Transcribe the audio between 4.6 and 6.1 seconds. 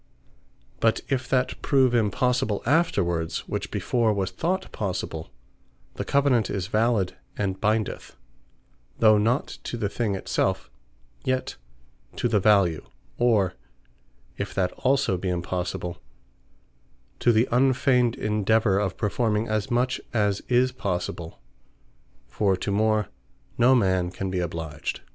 possible, the